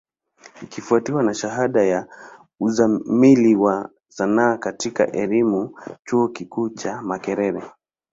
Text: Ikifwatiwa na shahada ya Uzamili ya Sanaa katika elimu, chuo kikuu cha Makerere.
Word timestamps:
Ikifwatiwa 0.61 1.23
na 1.23 1.33
shahada 1.33 1.83
ya 1.83 2.07
Uzamili 2.59 3.63
ya 3.63 3.89
Sanaa 4.07 4.57
katika 4.57 5.11
elimu, 5.11 5.79
chuo 6.05 6.27
kikuu 6.27 6.69
cha 6.69 7.01
Makerere. 7.01 7.63